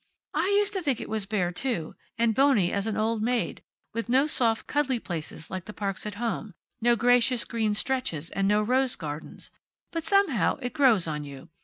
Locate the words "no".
4.09-4.25, 6.81-6.95, 8.47-8.63